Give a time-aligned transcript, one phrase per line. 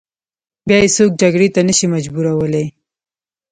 [0.67, 2.65] بیا یې څوک جګړې ته نه شي مجبورولای.